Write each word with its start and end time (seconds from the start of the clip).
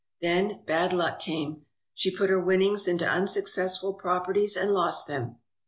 Then 0.19 0.63
bad 0.65 0.93
luck 0.93 1.19
came. 1.19 1.67
She 1.93 2.09
put 2.09 2.31
her 2.31 2.43
winnings 2.43 2.87
into 2.87 3.05
unsuccessful 3.07 3.93
properties 3.93 4.57
and 4.57 4.73
lost 4.73 5.07
them. 5.07 5.35